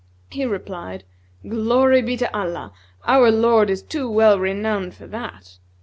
He 0.31 0.47
replied, 0.47 1.03
'Glory 1.47 2.01
be 2.01 2.17
to 2.17 2.35
Allah, 2.35 2.73
our 3.05 3.29
lord 3.29 3.69
is 3.69 3.83
too 3.83 4.09
well 4.09 4.39
renowned 4.39 4.95
for 4.95 5.05
that! 5.05 5.59